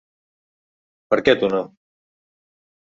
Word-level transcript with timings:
¿Per 1.13 1.21
què 1.29 1.37
tu 1.43 1.53
no? 1.55 1.63